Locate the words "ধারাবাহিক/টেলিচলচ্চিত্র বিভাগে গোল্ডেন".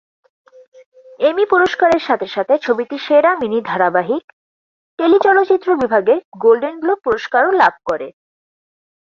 3.69-6.75